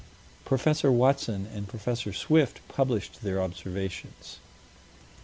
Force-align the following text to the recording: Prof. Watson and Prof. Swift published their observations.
Prof. 0.45 0.83
Watson 0.83 1.47
and 1.53 1.67
Prof. 1.67 1.99
Swift 2.17 2.67
published 2.67 3.21
their 3.21 3.39
observations. 3.39 4.39